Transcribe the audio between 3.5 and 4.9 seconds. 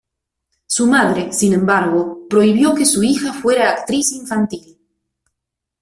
actriz infantil.